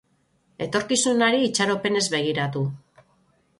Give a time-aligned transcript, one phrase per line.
[0.65, 2.67] Etorkizunari itxaropenez begiratu.